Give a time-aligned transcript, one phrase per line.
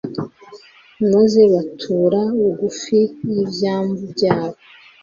[1.11, 2.99] maze batura bugufi
[3.31, 4.57] y'ibyambu byabo